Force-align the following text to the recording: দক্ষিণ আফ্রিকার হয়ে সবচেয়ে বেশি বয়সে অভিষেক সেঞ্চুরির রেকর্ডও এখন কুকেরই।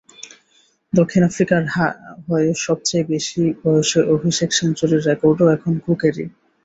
দক্ষিণ 0.93 1.21
আফ্রিকার 1.23 1.61
হয়ে 2.27 2.49
সবচেয়ে 2.65 3.03
বেশি 3.05 3.41
বয়সে 3.61 3.99
অভিষেক 4.15 4.49
সেঞ্চুরির 4.53 5.05
রেকর্ডও 5.09 5.47
এখন 5.55 5.73
কুকেরই। 5.85 6.25